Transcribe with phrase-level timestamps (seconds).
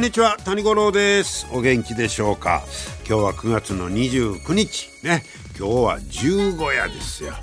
[0.00, 1.46] んにちは谷五郎です。
[1.52, 2.62] お元気でしょうか？
[3.06, 4.88] 今日は9月の29日。
[5.04, 5.22] ね。
[5.58, 7.32] 今日は十五夜ですよ。
[7.32, 7.42] はい。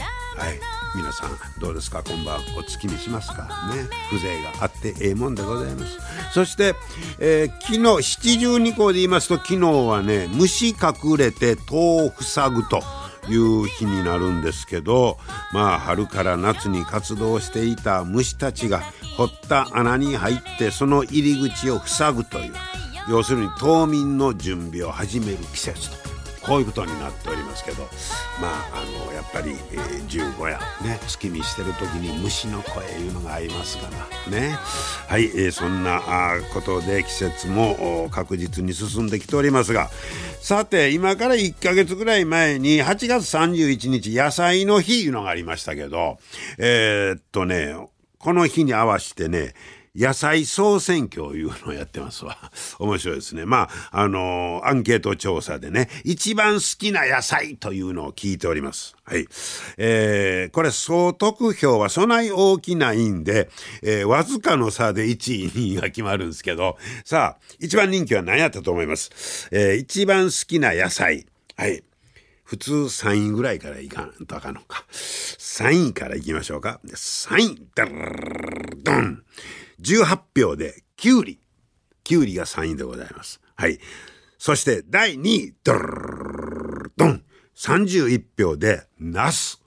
[0.96, 1.30] 皆さん
[1.62, 2.02] どうですか？
[2.04, 3.44] 今晩お月見しますか？
[3.76, 3.88] ね。
[4.10, 6.00] 風情があってええもんでございます。
[6.34, 6.74] そして、
[7.20, 12.82] えー、昨日七十二項で言いますと昨日はね虫隠れて戸を塞ぐと
[13.30, 15.20] いう日になるんですけど
[15.54, 18.82] まあ春から夏に活動していた虫たちが
[19.18, 22.54] 掘った穴に入ってその入り口を塞ぐという
[23.10, 26.08] 要するに冬眠の準備を始める季節と
[26.48, 27.84] こういうことになっておりますけど
[28.42, 34.58] まああのやっぱり、えー、十五夜ね月見してる時に虫の声いうのが合いますからね。
[35.08, 36.02] はい、えー、そんな
[36.54, 39.90] ことで季節も確実に進んできておりますが
[40.40, 46.18] さて今から1ヶ月ぐらい前に8月31日野菜の日いうのがありましたけど
[46.58, 47.76] えー、っとね
[48.20, 49.54] この日に合わせてね、
[49.96, 52.38] 野菜総選挙いうのをやってますわ。
[52.78, 53.46] 面白いですね。
[53.46, 58.96] まあ、あのー、アンケート調査でね、一番好きな野菜というのを聞いております。
[59.04, 59.28] はい。
[59.78, 63.50] えー、これ総得票はそない大きないんで、
[63.82, 69.50] えー、わずかの差で1位、2位が決まるんですけど、さあ、一番人気は何やったと思います？
[69.52, 71.26] えー、一番好きな野菜。
[71.56, 71.84] はい。
[72.48, 74.86] 普通3位ぐらいからいかんとあかんのか。
[74.90, 76.80] 3位からいきましょうか。
[76.86, 77.92] 3位、ダル
[78.84, 79.22] ドン
[79.82, 81.42] !18 票でキュウリ。
[82.06, 83.42] キュウリが3位でございます。
[83.58, 83.80] はい。
[84.38, 89.62] そして第2位、ドルドン !31 票でナス。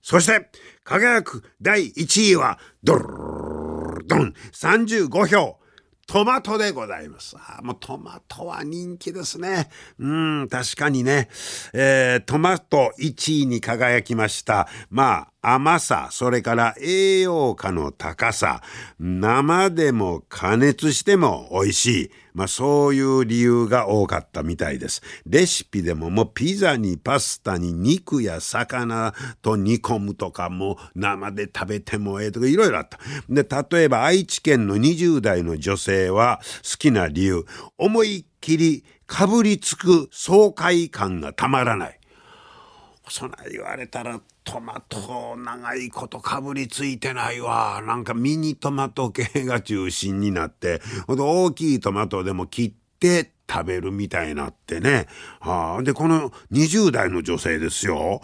[0.00, 0.48] そして
[0.84, 5.58] 輝く第1位はドルドン !35 票
[6.06, 7.36] トマトでございます。
[7.36, 9.68] あもうトマトは人気ですね。
[9.98, 11.28] うん、確かにね。
[11.72, 14.68] えー、トマト1位に輝きました。
[14.90, 18.62] まあ、甘さ、それから栄養価の高さ、
[18.98, 22.10] 生でも加熱しても美味しい。
[22.32, 25.02] まあそういう理由が多かったみたいです。
[25.26, 32.98] レシピでももうピザにパスタに肉や魚と煮込むとかも生で食べてもええとかいろいろあった。
[33.28, 33.46] で、
[33.76, 37.44] 例えば愛知県の20代の女性は好きな理由、
[37.76, 42.00] 思いっきりかぶりつく爽快感がたまらない。
[43.08, 47.82] そない言われたらトマト長いことかぶりついてないわ。
[47.86, 55.06] なんかミニトマト系が中心になって、ほんと大きいトマトでも切って食べるみたいになってね。
[55.40, 58.22] はあ、で、この20代の女性ですよ。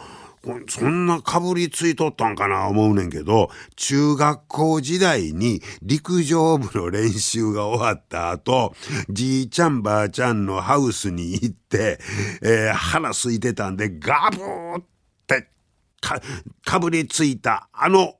[0.68, 8.74] そんなかぶりついとったんかな思うねんけど、中学校時代に陸上部の練習が終わった後、
[9.10, 11.98] じいちゃんばあちゃんのハウスに行って、
[12.42, 14.84] えー、腹空いてたんでガブーっ
[15.26, 15.48] て
[16.00, 16.20] か、
[16.64, 18.14] かぶりついた、あの、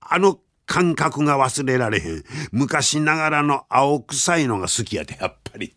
[0.00, 2.24] あの感覚が忘れられへん。
[2.50, 5.74] 昔ながらの青臭いのが好きやで、やっぱり。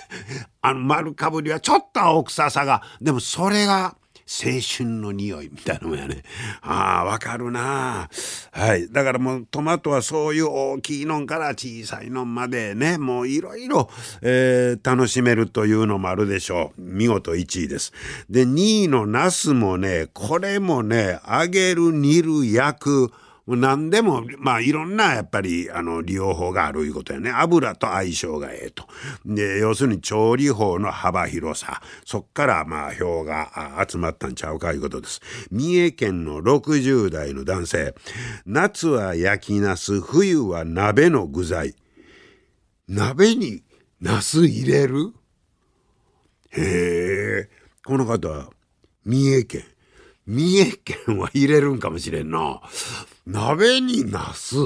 [0.62, 3.96] あの丸かぶりはちょっと青臭さが、でもそれが、
[4.28, 6.22] 青春の匂いみたいなもんやね。
[6.60, 8.10] ああ、わかるな
[8.52, 8.92] はい。
[8.92, 13.88] だからもうトマトはそういう大きいのんから小さいのまでね、もういろいろ、
[14.20, 16.80] え、楽しめるというのもあるでしょう。
[16.80, 17.92] 見事1位です。
[18.28, 23.12] で、2位のナスもね、これもね、揚げる、煮る、焼く、
[23.56, 27.30] 何でも、まあいろんなやっぱりあの利用法があるいうことやね。
[27.30, 28.86] 油と相性がええと。
[29.24, 31.80] で、要するに調理法の幅広さ。
[32.04, 35.20] そっからまあ票が集まったんちゃうかいうことです。
[35.50, 37.94] 三重県の60代の男性。
[38.44, 41.74] 夏は焼きナス、冬は鍋の具材。
[42.88, 43.62] 鍋に
[44.00, 45.12] ナス入れる？
[46.50, 47.50] へえ。
[47.84, 48.50] この方は、
[49.04, 49.64] 三重県。
[50.28, 52.60] 三重県は入れるんかもしれんな。
[53.26, 54.56] 鍋にナス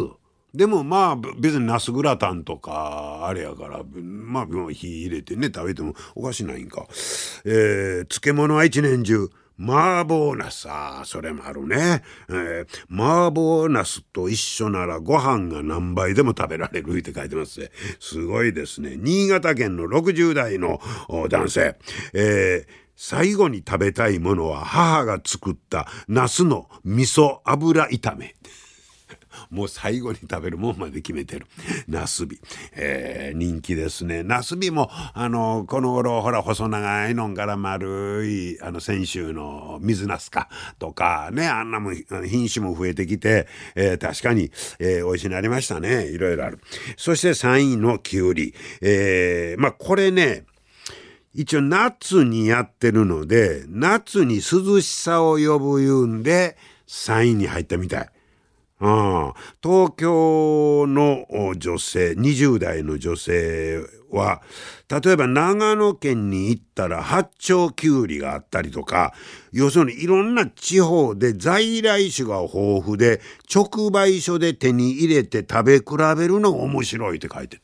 [0.52, 6.86] でもまあ別にナスグラタンとかあれやからまあ火入れてね食べてもおかしないんか。
[7.44, 17.70] えー、漬物は一年中麻婆ナスあそれもあるね、えー、麻婆ナスと一緒ならご飯が何倍でも食べられるって書いてますね
[18.00, 18.96] すごいですね。
[18.96, 20.80] 新潟県の60代の
[21.30, 21.76] 男性、
[22.14, 28.34] えー最後に食べたいものは母が作った茄子の味噌油炒め。
[29.50, 31.46] もう最後に食べるもんまで決めてる。
[31.88, 32.40] ナスビ。
[32.74, 34.22] えー、人気ですね。
[34.22, 40.48] ナスビも、あの、この頃、ほら、細長いのんから丸い、あの、先週の水ナスか、
[40.78, 46.06] とか、ね、あんなも品種も増えてきて、えー、確かに、えー、美味しなりましたね。
[46.06, 46.60] いろいろある。
[46.96, 48.54] そして3位のきゅうり。
[48.80, 50.44] えー、まあ、これね、
[51.34, 56.56] 一応夏にやってるので、夏に涼しさを呼ぶ言うんで、
[56.88, 58.08] 3位に入ったみたい。
[58.80, 59.32] うん、
[59.62, 61.24] 東京の
[61.56, 63.80] 女性、20代の女性
[64.10, 64.42] は、
[64.90, 69.14] 例えば長野県に行ったら八丁きゅうりがあったりとか、
[69.52, 73.20] 要するにいろんな地方で在来種が豊富で、
[73.54, 75.84] 直売所で手に入れて食べ比
[76.16, 77.62] べるのが面白いって書いてる。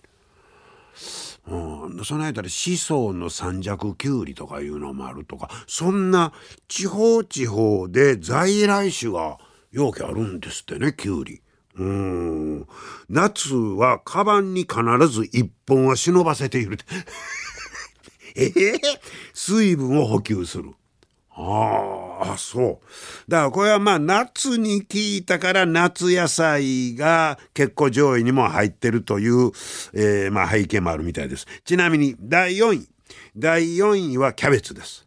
[1.50, 6.33] うん、その間で子孫の三尺きゅうりとかいうのもあるとかそんな
[6.69, 9.39] 地方地方で在来種が
[9.73, 11.41] よくあるんですってねきゅうり。
[11.77, 12.67] うん。
[13.09, 16.77] 夏はカバンに必ず一本は忍ばせている
[18.35, 18.81] えー、
[19.33, 20.73] 水分を補給する。
[21.31, 21.98] あ。
[22.20, 23.31] あ、そう。
[23.31, 29.53] だからこれはまあ夏に聞いたから夏野菜が結構上位にも入ってるという、
[29.94, 31.47] えー、まあ背景もあるみたいです。
[31.65, 32.88] ちなみに第4位。
[33.37, 35.06] 第4位はキャベツです。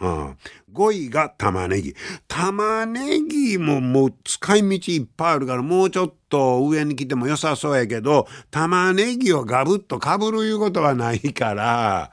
[0.00, 0.36] うん、
[0.72, 1.94] 5位が玉ねぎ。
[2.26, 12.10] 玉ねぎももう使い道いっぱいあるからもうちょっと上に来ても良さそうやけど、玉ねぎをガブッとかぶるいうことはないから、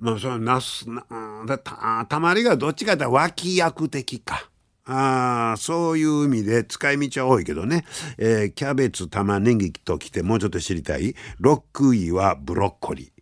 [0.00, 1.04] まあ、そのなす、な
[1.46, 4.48] だた、たまりがどっちかというと脇役的か。
[4.86, 7.84] あそういう意味で使い道は多いけどね、
[8.18, 11.14] えー、キャベツ玉ねぎときてもうちょっと知りたい。
[11.40, 13.12] 6位はブロッコリ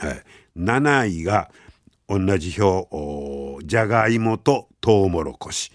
[0.00, 0.22] ー、はい、
[0.56, 1.50] 7位が
[2.08, 3.64] 同じ表。
[3.64, 5.70] じゃがいもととうもろこし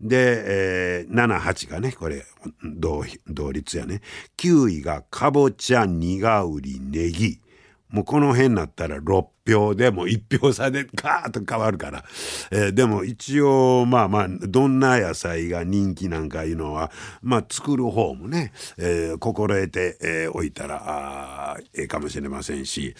[0.00, 2.24] で、えー、78がねこれ
[2.64, 4.00] 同同率やね。
[4.36, 7.40] 9位がかぼちゃ苦うりネギ。
[7.90, 12.04] もうこの辺になったら6票でも1票差でガーッと変わるから、
[12.50, 16.90] えー、でも一応まあまあどんな野菜が人気なんかいうのは
[17.22, 22.94] まあ作る方もね、えー、心得て、えー、おいたらええかもしれませんし。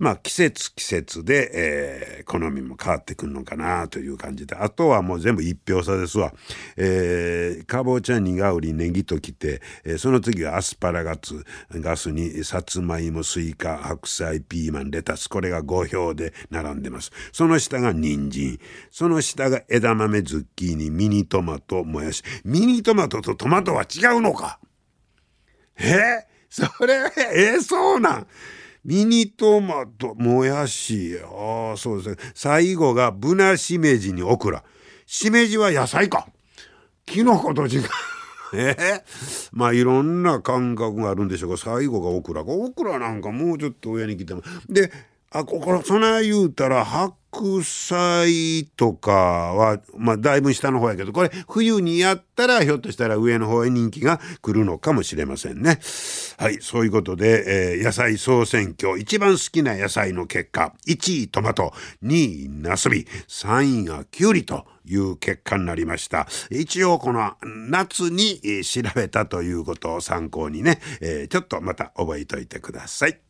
[0.00, 4.56] まあ季節季節で、えー、好みも変わってくるのかなという感じで。
[4.56, 6.32] あとはもう全部一票差ですわ、
[6.76, 15.28] えー、かぼちゃ苦うりネギときて、えー、その次はアスパラガツナスにさつまいもスイカ白菜ピーマンレタス。
[15.28, 17.12] これが5票で並んでます。
[17.30, 18.58] その下が人参。
[18.90, 22.24] その下が枝豆ズッキーニミニトマトもやし。
[22.44, 24.58] ミニトマトとトマトは違うのか？
[25.76, 26.26] え？
[26.48, 26.94] それ
[27.34, 28.26] えー、そうなん。
[28.84, 32.16] ミニトマト、もやし、ああ、そうですね。
[32.34, 34.64] 最後がブナシメジにオクラ。
[35.06, 36.28] しめじは野菜か。
[37.04, 37.82] キノコと違う。
[38.54, 38.74] え？
[38.78, 39.02] ー、
[39.52, 44.90] まあいろんな感覚があるんでしょうが最後がオクラかオクラなんかもうちょっと上に来てもで
[45.30, 46.84] あここそない言うたら
[47.30, 55.78] 白菜とかはまあだいぶ下の方やけどこれ冬にやったらひょっとしたら上の方へ人気が来るのかもしれませんね。
[56.38, 61.72] はいそういうことで、えー、野菜総選挙一番好きな野菜の結果1位トマト
[62.02, 66.26] 2位ナスビ3位がキュウリという結果になりました。
[66.50, 73.29] 一応この夏に調べたということを参考にね、えー、ちょっとまた覚えておいてください。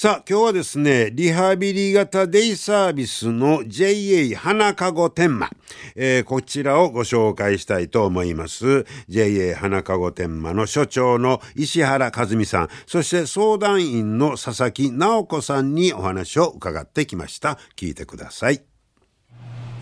[0.00, 5.50] さあ、今日はですね、リハビリ型デイサービスの JA 花かご天満、
[5.94, 8.86] えー、こちらをご紹介したいと思います。
[9.08, 17.58] JA 花かご天満の所長の石原和美さん、そして相談員の佐々木直子さんにお話を伺ってきました。
[17.76, 18.69] 聞いてください。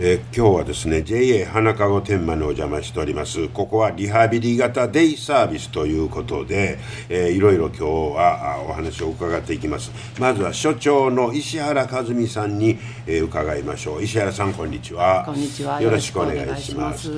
[0.01, 3.49] えー今日はですね JA 花籠天満にお邪魔しております。
[3.49, 6.79] ここはリハビリ型デイサービスということで、
[7.09, 7.85] えーいろいろ今日
[8.17, 9.91] はあお話を伺っていきます。
[10.21, 12.79] まずは所長の石原和美さんに、
[13.09, 14.03] えー伺いましょう。
[14.05, 15.25] 石原さんこんにちは。
[15.27, 15.83] こんにちは。
[15.83, 17.03] よろしくお願いします。
[17.03, 17.11] し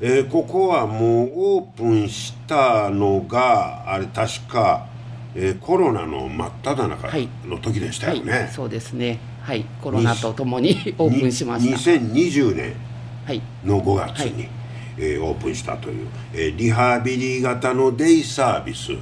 [0.00, 4.86] えーここはもうオープンしたのがあれ確か、
[5.34, 9.31] えーコロナの真っ只中はいの時でしたよね、はい、そうですね。
[9.42, 11.96] はい、コロナとともに オープンしました。
[11.98, 12.72] に2020年
[13.26, 14.48] はい、の5月に、はい
[14.98, 18.92] えーオープンしたという、えーリハビリ型のデイサービス、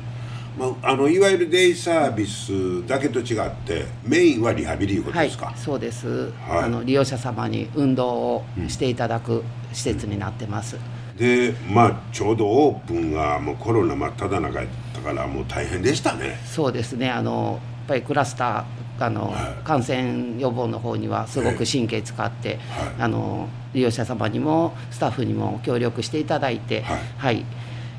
[0.58, 6.32] まあ、あのいわゆるデイサービスだけと違ってメインはリハビリいうことはいですか、、そうです。
[6.48, 9.42] はいあの利用者様に運動をしていただく
[9.72, 10.76] 施設になってます。
[11.16, 17.10] でまあちょうどオープンがもうコロナ真っ只中やったからもう大変でしたねそうですね。
[17.10, 18.64] あのやっぱりクラスター
[19.00, 19.64] あの、はい。
[19.64, 22.58] 感染予防の方にはすごく神経使って、
[22.98, 26.98] あの利用者様にもスタッフにも協力していただいて、はい。
[27.16, 27.44] はい、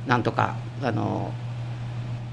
[0.07, 1.31] なんとかあの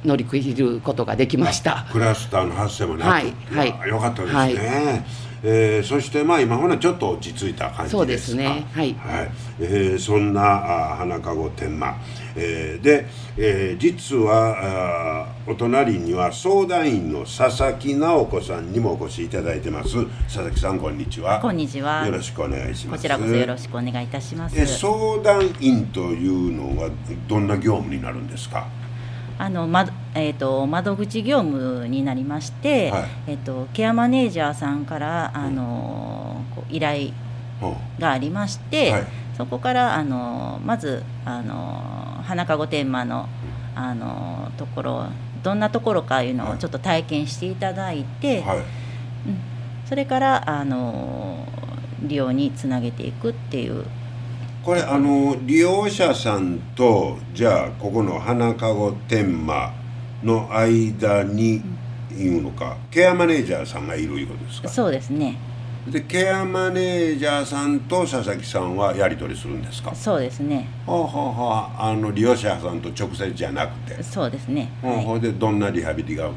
[0.05, 1.87] 乗り切ることができました。
[1.91, 3.35] クラスターの発生もなく、はい。
[3.51, 3.69] はい。
[3.81, 7.99] やよかったですね、はいえーそしてまあ今ほらちょっと落ち着いた感じですか。
[7.99, 8.67] そうですね。
[8.73, 8.97] はい。
[9.61, 11.97] えーそんなあ花籠天満、
[12.37, 20.05] えーで、えー実はあーお隣には相談員の佐々木直子さんにもお越しいただいてます。
[20.25, 21.41] 佐々木さんこんにちは。
[21.41, 22.05] こんにちは。
[22.05, 22.99] よろしくお願いします。
[22.99, 24.61] こちらこそよろしくお願いいたします。
[24.61, 26.91] え相談員というのは
[27.29, 28.67] どんな業務になるんですか？
[29.39, 33.05] あのまえっ、と窓口業務になりまして、はい。
[33.29, 37.13] えっ、とケアマネージャーさんからあのこう依頼
[37.61, 39.07] ほがありまして、はい。
[39.37, 41.81] そこからあのまずあの
[42.25, 43.29] 花籠天満の
[43.77, 45.07] あのところ
[45.45, 46.55] どんなところかいうのはい。
[46.55, 48.59] をちょっと体験していただいて、うはい。
[49.87, 51.47] それからあの
[52.03, 53.85] 利用につなげていくっていう
[54.65, 59.73] これあの利用者さんとじゃあここの花籠天満
[60.23, 61.63] の間に
[62.13, 62.77] いうのか。
[62.91, 64.69] ケアマネージャーさんがいるいうことですか？
[64.69, 65.39] そうですね。
[65.87, 69.95] でケアマネージャーさんと佐々木さんはやり取りするんですか？
[69.95, 70.69] そうですね。
[70.85, 74.71] ほうほうほうあの利用者さんと直接じゃなくて、そうですね。
[74.83, 76.33] ほうほでどんなリハビリがいい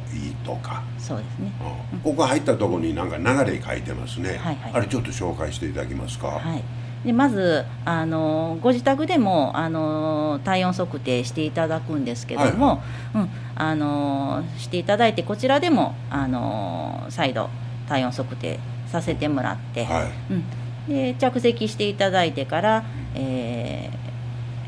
[0.46, 1.52] とか、いそうですね。
[1.94, 2.00] うん。
[2.00, 4.72] ここ入ったところになんか流れ書いてますね、はいはい。
[4.74, 6.64] あれちょっと紹介していただけますか、はい、
[7.06, 12.82] でまずあのご自宅でもあの体温測定していただくんですけども、
[13.16, 17.50] うん、あのしていただいてこちらでもあの再度
[17.88, 20.34] 体温測定させてもらって、はい。
[20.34, 20.44] うん、
[20.88, 22.84] で着席していただいてから、
[23.16, 23.90] え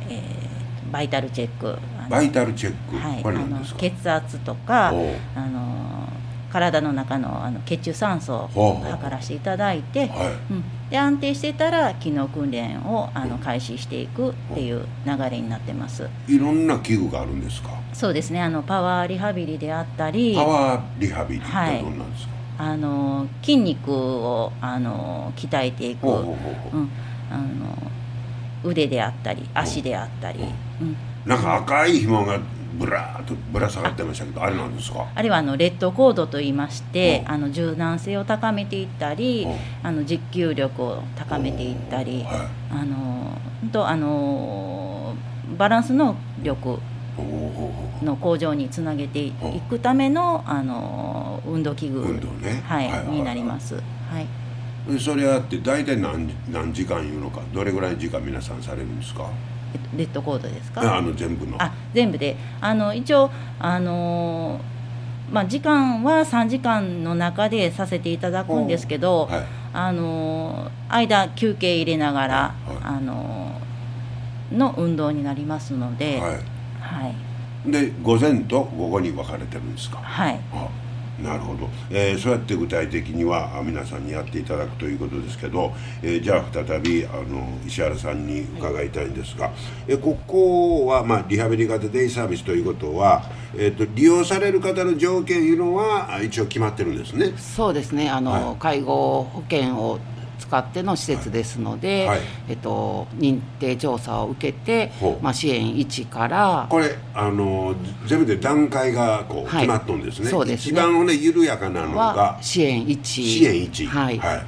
[0.10, 0.44] ーえー
[0.94, 1.76] バイタルチェック
[2.08, 4.90] バイタルチェック、はい、あの血圧とか
[5.36, 6.08] あの
[6.52, 10.54] 体の中のあの血中酸素を測らせていただいて、はい。
[10.54, 10.64] うん、
[10.94, 16.08] で安定してたら機能訓練をあの開始していくっていう流れになってます。
[16.28, 17.70] いろんな器具があるんですか？
[17.94, 26.06] そうですねあのパワーリハビリであったりパワーリハビリってはいどんなんですか、あの筋肉をあの鍛えていく、
[28.64, 30.42] 腕であったり足であったり、
[30.80, 30.96] うん、
[31.26, 32.40] なんか赤い紐が
[32.80, 35.06] ぶらーっとぶら下がってましたけどあれなんですか？
[35.14, 37.32] あるいはあのレッドコードといいましてうん。
[37.34, 39.88] あの柔軟性を高めていったりうん。
[39.88, 42.96] あの持久力を高めていったりはあの
[43.62, 45.16] 本当あの
[45.58, 46.80] バランスの力
[48.04, 49.32] の向上につなげてい
[49.70, 52.64] くためのあの運動器具、運動ね。
[52.66, 53.16] はいはいはいはい。
[53.18, 53.76] になります。
[53.76, 53.82] は
[54.20, 54.28] い。
[54.92, 59.24] でそれやって大体何何時間いうのかどれぐらいの時間皆さんされるんですか？
[59.24, 59.53] えっと
[59.96, 60.98] レッドコードですか？
[60.98, 61.62] あの全部の。
[61.62, 62.36] あ全部で。
[62.62, 64.60] あの一応あの
[65.32, 69.44] まあ時間は3時間の中でさせていただくんですけど、はい。
[69.74, 72.36] あの間休憩入れながら、
[72.68, 72.78] はい。
[72.84, 73.60] あの
[74.52, 76.28] の運動になりますので、は
[76.82, 77.16] はい
[77.68, 77.72] い。
[77.72, 79.98] で午前と午後に分かれてるんですか？
[79.98, 80.40] はい。
[80.54, 80.68] あ
[81.24, 89.52] なるほど、えーそうやって具体的にはあ皆さんにやっていただくということですけど、えーじゃあ再びあの石原さんに伺いたいんですが、
[89.88, 93.24] えーここは、まあ、リハビリ型デイサービスということは、
[93.56, 97.34] えー、と利用される方の条件いうのはあ一応決まってるんですね。
[97.38, 98.10] そうですね。
[98.10, 98.58] あの、はい。
[98.60, 100.00] 介護保険を
[100.54, 102.20] 使っての施設ですので、はい。
[102.50, 104.92] えっと、認定調査を受けて
[105.22, 107.74] まあ、支援1からこれあの
[108.06, 109.64] 全部で段階がこうはい。
[109.64, 110.74] 決まっとんですね、そうですね。
[110.74, 114.20] 一番、ね、緩やかなのはが支援1支援1、はい。
[114.20, 114.46] はい、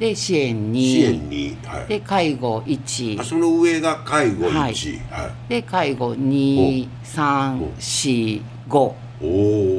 [0.00, 4.72] で支援2支援2、はい、で介護1あその上が介護1、ははい。
[4.72, 4.76] い
[5.48, 8.40] で介護2345
[8.70, 8.96] おおお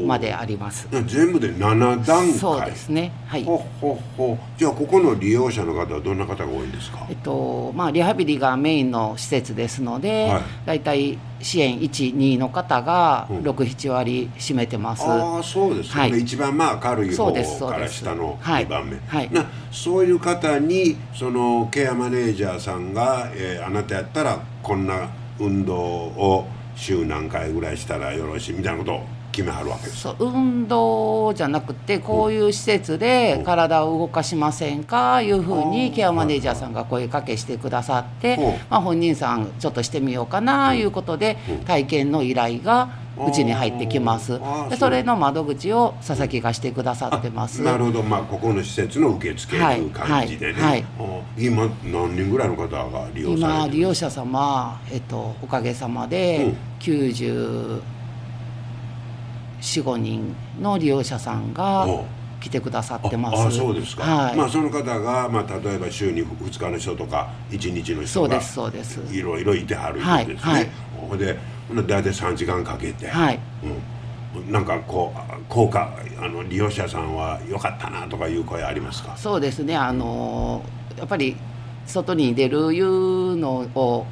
[0.08, 0.88] まであります。
[1.06, 2.34] 全部で7段階。
[2.34, 3.12] そうですね。
[3.28, 3.44] はい。
[3.44, 4.38] ほほほ。
[4.58, 7.06] じゃあここの利用者の方はどんな方が多いんですか？
[7.10, 10.44] えっとまあリハビリがメインの施設ですので、はい。
[10.66, 13.38] だいたい支援1、2の方がうん。
[13.40, 15.04] 6、7割占めてます。
[15.06, 16.20] ああそうですね、はい。
[16.20, 18.66] 一番まあ軽い方から下のはい。
[18.66, 19.30] 2番目、はい。
[19.32, 25.10] なそういう方にそのケアマネージャーさんが、えーあなたやったらこんな
[25.40, 30.02] 運動を週何回ぐらいしたらよろしいみたいなことを決めはるわけです。
[30.02, 38.42] そう運動じゃなくてこういう施設で体を動かしませんかいうふうにケアマネージャーさんが声かけしてくださってう。
[38.42, 44.40] ん、まあ、本人さんちょっとしてみようかないうことで体験の依頼がうちに入ってきます。
[44.70, 47.62] でそれの窓口を佐々木がしてくださってます。
[47.62, 48.02] なるほど。
[48.02, 50.72] まあここの施設の受付という感じでね、はい。
[50.72, 50.86] はい。
[51.00, 56.58] あ今何人ぐらいの方が利用されて今る利用者様、えっと、おかげさまでうん
[59.64, 62.06] 94、5人の利用者さんがお
[62.42, 63.42] 来てくださってます。
[63.42, 64.36] ああそうですか、はい。
[64.36, 69.00] まあその方が、まあ、例えば週に2日の人とか1日の人がそうですそうです。
[69.16, 70.70] いろいろいてはるんですね、はいはい。
[71.10, 71.38] ほんで
[71.70, 73.40] ほんで大体3時間かけて、はい。
[74.36, 79.16] うん、なんかこう効果あの利用者さんは良かったなとかいう声ありますか？
[79.16, 79.78] そうですね。
[79.78, 80.66] あの
[80.98, 81.38] やっぱり
[81.86, 84.06] 外に出るいうのを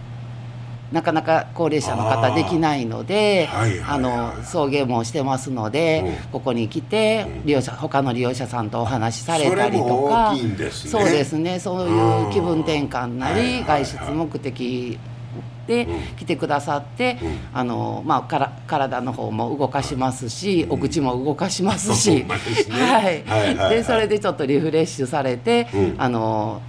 [0.92, 3.96] なかなか高齢者の方できないのではいはいはい。
[3.96, 6.32] あの送迎もしてますので、うん。
[6.32, 10.34] ここに来て利用者他の利用者さんとお話しされたりとか
[10.72, 11.60] そうですね。
[11.60, 15.00] そういう気分転換なり外出目的
[15.68, 17.18] で来てくださって、
[17.54, 22.26] あのまあ、から体の方も動かしますし、お口も動かしますほし
[22.70, 23.04] はい。
[23.04, 23.76] はいはいはい。
[23.76, 25.96] でそれでちょっとリフレッシュされて、うん。
[25.98, 26.62] あの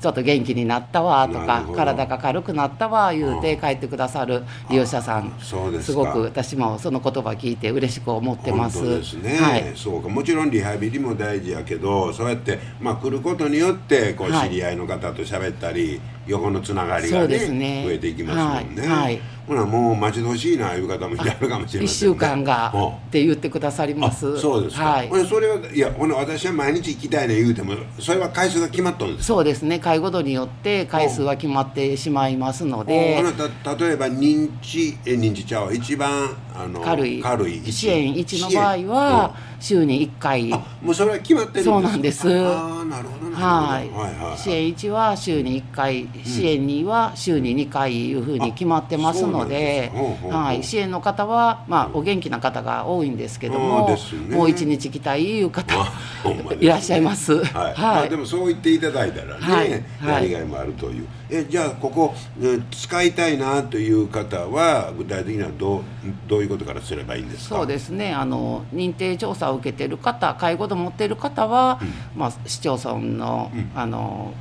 [0.00, 5.32] ちょっと元気になったわとか体が軽くなったわ言うて帰ってくださる利用者さん。
[5.40, 8.78] そうですごく私もその言葉聞いて嬉しく思ってます。
[8.78, 9.72] 本当ですね、はい。
[9.74, 10.08] そうか。
[10.08, 14.48] もちろんリハビリも大事やけどそうやって、まあ、来ることによってこうはい。
[14.48, 17.82] 知り合いの方と喋ったり、横のつながりがねですね。
[17.84, 19.20] 増えていきますもんね、はいはい。
[19.46, 22.78] ほなもう待ち遠しいないう方もいられるかもしれま一せん、ね、週間がう。
[22.78, 24.38] んって言ってくださります。
[24.38, 25.26] そうですか、はい。
[25.26, 29.78] それはいやほな私は毎日行きたいね言うてもそれは回数が決まっとるんですそうですね。
[29.78, 33.16] 介護度によって回数は決まってしまいますので。
[33.16, 35.72] ほ、なた例えば認知え認知ちゃうわ。
[35.72, 37.22] 一番あの軽い。
[37.22, 37.72] 軽い。
[37.72, 40.52] 支援1の場合は週に1回。
[40.52, 42.28] あもうそれは決まってそうなんです。
[42.28, 43.46] ああなるほどなるほど。
[43.46, 43.90] はい。
[43.90, 44.30] はいはい。
[44.30, 49.92] はい支援1は週に1回、支援2は週に2回いうふうに決まってますので
[50.30, 53.88] はい、支援の方は、まあ、お元気な方が多いんですけどあも、
[54.28, 54.36] ね。
[54.36, 55.74] もう一日来たいいう方
[56.60, 57.44] いらっしゃいます。
[57.44, 57.74] はい。
[57.80, 59.70] まあ、でもそう言っていただいたらね、はい。
[60.06, 65.82] やりがいもあるというえじゃあここ、え使いたいなという方は具体的にはどう
[66.26, 67.56] どういうことからすればいいんですか？
[67.56, 68.14] そうですね。
[68.14, 71.80] あの認定調査を受けてる方介護度持ってる方は、
[72.16, 73.70] まあ、市町村の,、うん。
[73.74, 74.32] あの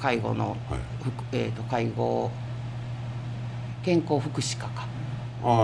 [0.00, 0.80] 介護の、はい。
[1.32, 2.30] えー、と介護
[3.84, 4.86] 健康福祉課か。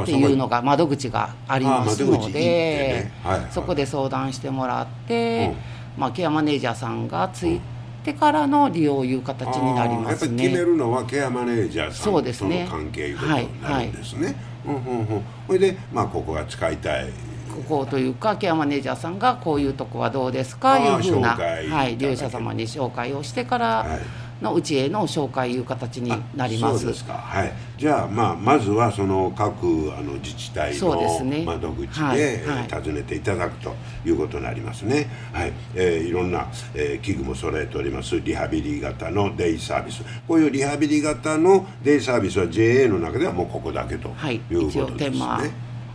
[0.02, 3.12] っていうのが窓口がありますのでね。
[3.24, 5.54] はいはいそこで相談してもらって、
[5.96, 7.60] うまあ、ケアマネージャーさんがつい
[8.02, 10.58] てからの利用いう形になりますああやっぱり決めね。
[10.58, 14.34] るのはケアマネージャーさんとのね関係いうことになるんですね。
[14.66, 15.22] うんうんうん。
[15.46, 17.10] それで、まあ、ここが使いたい。
[17.52, 23.88] ここというかケアマネージャーさんがこういうとこはどうですかいうふうな、はい、利用者様に紹介をしてかはい。
[23.88, 23.98] ら
[24.42, 26.80] のうちへの紹介いう形になります。
[26.80, 27.14] そうですか。
[27.14, 27.52] はい。
[27.78, 33.74] じゃあまあまずはその各あの自治体の窓口はいではいえー訪ねていただくと
[34.04, 35.08] いうことになりますね。
[35.32, 35.52] はい。
[35.74, 40.02] えーいろんな、えー器具も揃えておりますリハビリ型のデイサービス。
[40.26, 45.18] こういうリハビリ型のデイサービスは JA の中ではもうここだけとはい、いうことですね。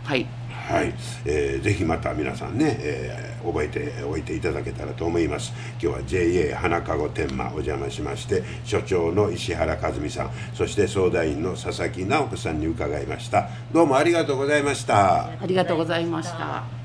[0.04, 0.26] はい
[0.68, 0.94] はい、
[1.26, 5.52] えーぜひまた皆さんね、えー覚えておいていただけたらと思います。
[5.80, 13.48] 今日は JA 花籠天満お邪魔しまして所長の石原和美さんそして相談員の佐々木直子さんに伺いました。
[13.72, 15.26] どうもありがとうございました。
[15.26, 16.77] ありがとうございました。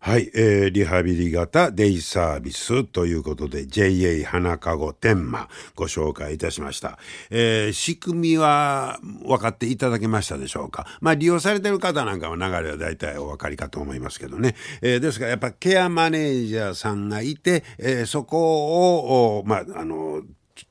[0.00, 6.98] はい、えーリハビリ型デイサービスということで JA 花籠天満ご紹介いたしました、
[7.30, 10.86] えー仕組みは分かっていただけましたでしょうか？
[11.00, 20.22] まあ利用されてる方なんかは流れは大体お分かりかと思いますけどね、えーですからやっぱケアマネージャーさんがいて、えーそこを、まああの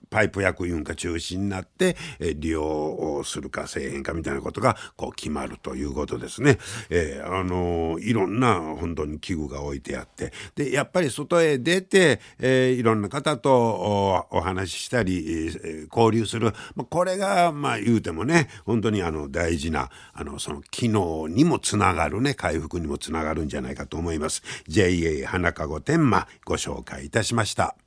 [0.09, 6.57] パイプ役員が中心になって、え利用するかせえへんかみたいなことがこう決まるということですね。
[6.89, 24.43] えー、あのいろんな本当に器具が置いてあってでやっぱり外へ出て、えー、いろんな方とお話ししたり、え、交流する、まあ、これがまあ言うてもね本当にあの大事なあのその機能にもつながるね回復にもつながるんじゃないかと思います。
[24.67, 27.86] JA 花籠天満ご紹介いたしました。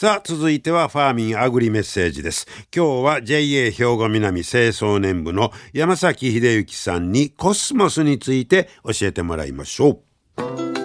[0.00, 2.46] さあ、続いてはファーミンアグリメッセージです。
[2.74, 10.00] 今日は JA 兵庫南青壮年部の山崎秀幸さんにコスモスについて教えてもらいましょ
[10.38, 10.79] う。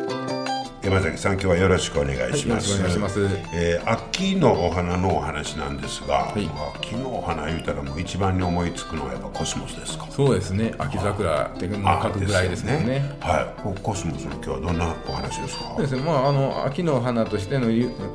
[0.86, 2.80] 山崎さん今日はよろしくお願いします。
[2.80, 3.20] はい、ます。
[3.52, 10.06] えー、秋のお花のお話なんですが、はい、秋のお花言うたらもう一番に思いつくのはやっぱコスモスですか？
[10.12, 10.76] そうですね。
[10.78, 13.00] 秋桜っていうの書くぐらいですもんね。
[13.00, 13.80] ねはい。
[13.82, 15.76] コスモスの今日はどんなお話ですか？
[15.82, 16.04] ですね。
[16.04, 17.70] まああの秋の花としての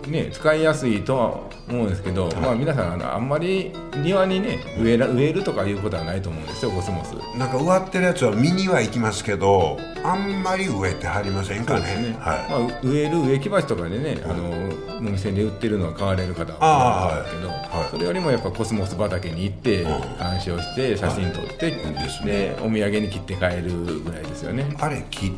[0.06, 7.14] ね使いやすいとは思うんですけど、はい、まあ皆さんあのあんまり庭にね植えら植えるとかいうことはないと思うんですよコスモス。
[7.36, 11.80] なんか植わってるやつは見には行きますけど、あんまり植えてはりませんかね。
[11.80, 12.50] ねはい。
[12.50, 14.50] まあ植える植木鉢とかでね、あの
[14.98, 19.84] お店で売ってるのは買われる方は多いですけど、はい、それよりもやっぱコスモス畑に行って
[20.18, 24.74] 鑑賞して写真撮って、でお土産に切って帰るぐらいですよね。
[24.78, 25.30] あれ切っ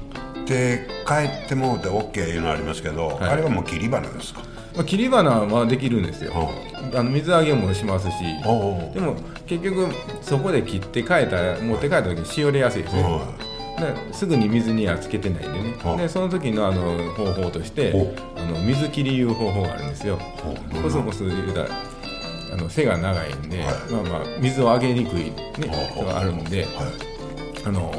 [0.46, 4.40] て帰ってもうて OK いうのありますけど、あれはもう切り花ですか？
[4.74, 6.32] まあ、切り花はできるんですよ、
[6.94, 8.14] あの水揚げもしますし
[8.94, 9.88] でも結局
[10.22, 13.08] そこで切って帰ったら持って帰った時にしおれやすいですね、で
[14.12, 15.97] すぐに水にはつけてないんでね。
[15.97, 17.92] でその時のあの方法として
[18.37, 20.18] あの水切りいう方法があるんですよ。
[20.83, 21.68] コソコソ言うたら
[22.53, 25.35] あの背が長いんで、はい、まあまあ水をあげにくいね
[26.05, 26.73] があるんで、はい、
[27.64, 27.92] あの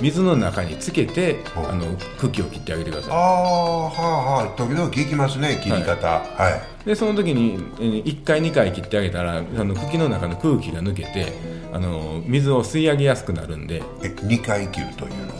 [0.00, 1.72] 水の中につけて、あ。
[1.76, 3.12] の茎を切ってあげてください。
[3.12, 4.56] ああはあはあ。
[4.56, 6.08] 時々聞きますね切り方。
[6.08, 7.58] はい、はい、でその時に
[8.04, 11.32] 1回2回切ってあげたらあの茎の中の空気が抜けて
[11.72, 13.82] あの水を吸い上げやすくなるんで。
[14.02, 15.32] え2回切るというの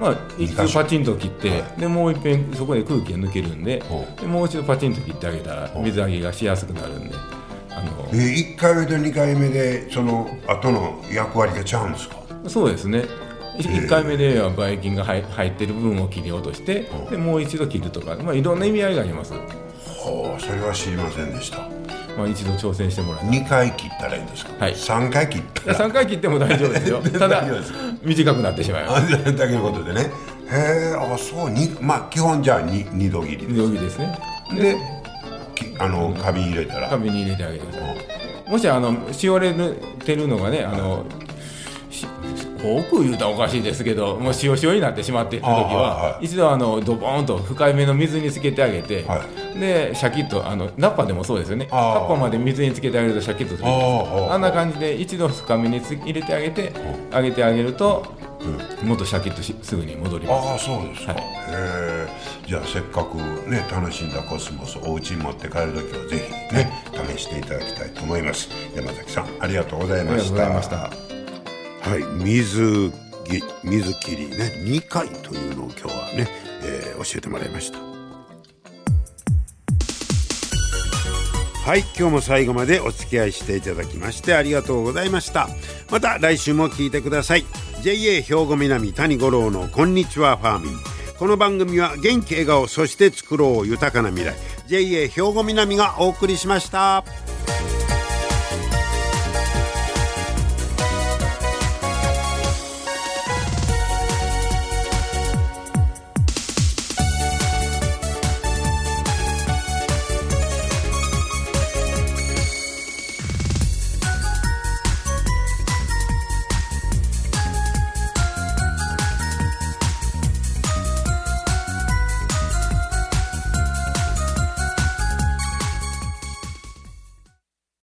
[0.00, 3.82] まあ、一度パチンと切って、はい、でもう一遍そこで空気が抜けるんで
[4.18, 7.14] でもう一度パチンと切ってあげたら水揚げがしやすくなるんで
[7.68, 8.08] あの。
[8.14, 12.16] え1回目と2回目でその後の役割がちゃうんですか？
[12.48, 13.04] そうですね。
[13.58, 19.34] 1回目ではばい菌が入ってる部分を切り落としてでもう一度切るとか、まあ、いろんな意味合いがあります
[20.00, 21.58] はあそれは知りませんでした。
[22.16, 25.78] まあ、一度挑戦してもらって2回切ったらいいんですか、はい、3回切ったら。
[25.78, 27.00] 3回切っても大丈夫ですよ。
[27.18, 27.44] ただ
[28.02, 29.36] 短くなってしまいます。
[29.36, 30.10] だけのことでね。
[30.50, 34.18] へえあそうにまあ基本じゃあ二度切り二度切りですね。
[34.54, 34.76] で
[35.78, 36.88] あの花瓶入れたら。
[36.88, 38.50] 花瓶に入れてあげてください。
[38.50, 39.54] もしあのしおれ
[40.04, 41.04] てるのがねあの、
[42.62, 49.04] 多く言うたらおかしいですけどもう塩塩になってしまっている時は、一度あのドボーンと深いめの水につけてあげて、
[49.58, 51.68] でシャキッとあのナッパでもそうですよね。
[51.70, 53.68] ナッパまで水につけてあげるとシャキッとする。
[53.68, 56.72] あんな感じで一度深めに入れてあげて
[57.12, 58.04] あげてあげると、
[58.84, 60.48] もっとシャキッとしすぐに戻ります。
[60.48, 62.08] ああそうですか、はい、へ
[62.46, 63.16] じゃあせっかく
[63.48, 66.18] ね楽しんだコスモスお家に持って帰る時はぜ
[66.50, 66.70] ひね、
[67.16, 68.48] 試していただきたいと思います。
[68.74, 71.09] 山崎さんありがとうございました
[71.80, 72.92] はい水
[73.64, 76.28] 水切りね2回というのを今日はね、
[76.62, 77.78] えー、教えてもらいました。
[81.66, 85.48] はい今日も最後までお付き合いしていただきましてありがとうございました。
[85.90, 87.44] また来週も聞いてください。
[87.82, 90.72] JA 兵庫南谷五郎のこんにちはファーミン。
[91.18, 94.34] この番組は元気笑顔そして作ろう豊かな未来。
[94.66, 97.04] JA 兵庫南がお送りしました。